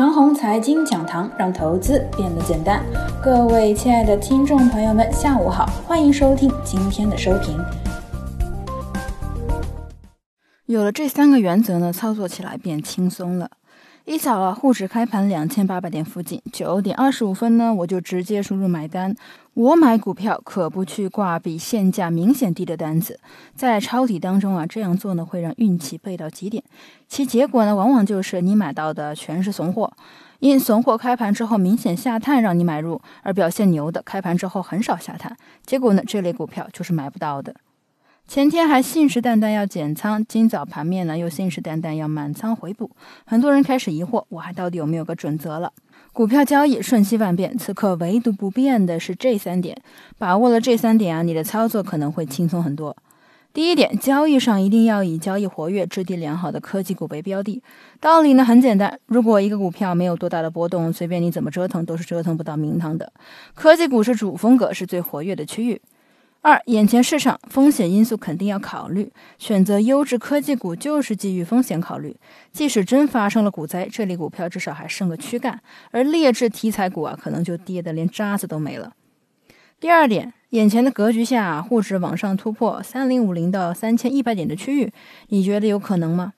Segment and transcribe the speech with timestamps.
[0.00, 2.82] 长虹财经讲堂，让投资变得简单。
[3.22, 7.54] 各位亲爱的听众朋友们，下午好，欢迎收听今天的收评。
[10.64, 13.50] 有了这三个原则呢，操作起来变轻松了。
[14.06, 19.14] 一早啊，沪指开盘两千八百点附近，九点二十五分呢，我就直接输入买单。
[19.52, 23.20] 我买股票可不去挂比现价明显低的单子。
[23.54, 26.64] 在抄底当中啊，这样做呢会让运气背到极点，
[27.08, 29.92] 其结果呢往往就是你买到的全是怂货。
[30.38, 37.54] 因怂货开盘之后明显下探让你买入，而表现牛的开盘之后很少下探，结果呢这类股票就是买不到的。
[38.30, 42.88] 前天还信誓旦旦要减仓，今早盘面呢又信誓旦旦要满仓回补，
[43.24, 45.72] 很多人开始疑惑，我还到底有没有个准则了？
[46.12, 49.76] 股票交易瞬息万变，此刻唯独不变的是这三点，
[50.16, 52.96] 把握了这三点啊，你的操作可能会轻松很多。
[53.52, 57.60] 第一点，交易上一定要以交易活跃、质地良好的科技股为标的。
[57.98, 63.12] 道理呢很简单，如果一个股票没有多大的波动，随便你怎么折腾都是折腾不到名堂的。
[63.54, 65.82] 科技股是主风格，是最活跃的区域。
[66.42, 72.16] 二，眼前市场风险因素肯定要考虑，选择优质科技股就是基于风险考虑。
[72.50, 75.60] 即使真发生了股灾，这类股票至少还剩个躯干，
[75.90, 78.94] 而劣质题材股啊，可能就跌得连渣子都没了。
[79.78, 84.90] 第二点，眼前的格局下，沪指往上突破三零五零到三千一百点的区域，
[85.28, 86.32] 你觉得有可能吗？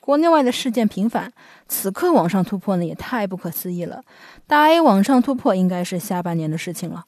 [0.00, 1.32] 国内外的事件频繁，
[1.66, 4.04] 此刻往上突破呢，也太不可思议了。
[4.46, 7.04] 大 A 往上突破，应该是下半年的事情了。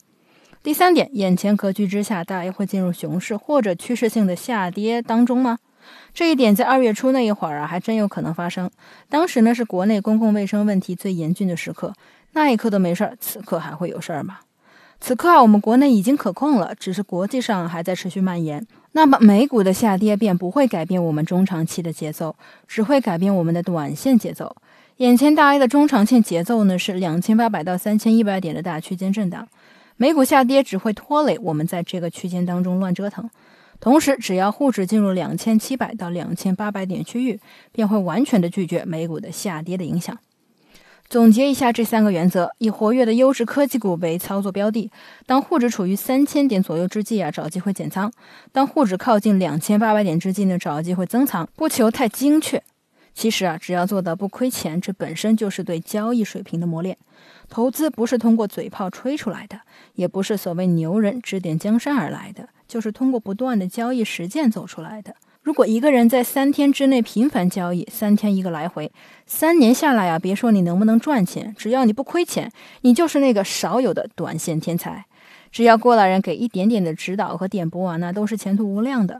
[0.61, 5.59] 第三点，眼前格局之下，大 A 会进入熊市或者趋势性的下跌当中吗？
[6.13, 8.69] 这一点在二月初那一会儿啊，还真有可能发生。
[9.07, 11.93] 当时呢是国内公共卫生问题最严峻的时刻，
[12.33, 14.39] 那一刻都没事儿，此刻还会有事儿吗？
[14.99, 18.67] 此刻啊，我们国内已经可控了，只是国际上还在持续蔓延。
[18.91, 22.35] 那么美股的下跌便不会改变我们中长期的节奏，
[22.67, 24.53] 只会改变我们的短线节奏。
[24.97, 29.47] 眼前大 A 的中长线节奏呢是两千八百到三千一百点的大区间震荡。
[30.01, 33.29] 美股下跌只会拖累我们在这个区间当中乱折腾，
[33.81, 37.41] 同时只要沪指进入两千七百到两千八百点区域，
[37.73, 40.17] 便会完全的拒绝美股的下跌的影响。
[41.09, 44.89] 总结一下这三个原则：以活跃的优质科技股为操作标的，
[45.25, 48.09] 当沪指处于三千点左右之际啊，找机会减仓；
[48.53, 52.63] 当沪指靠近两千八百点之际呢，找机会增仓，不求太精确。
[53.13, 56.97] 其实啊，只要做到不亏钱，这本身就是对交易水平的磨练。
[57.49, 59.59] 投资不是通过嘴炮吹出来的，
[59.95, 65.15] 也不是所谓牛人指点江山而来的，就是通过不断的交易实践走出来的。
[65.41, 68.91] 如果一个人在三天之内频繁交易，三天一个来回，
[69.25, 75.05] 三年下来啊，别说你能不能赚钱，只要你不亏钱，你就是那个少有的短线天才。
[75.51, 79.19] 只要过来人给一点点的指导和点拨啊，那都是前途无量的。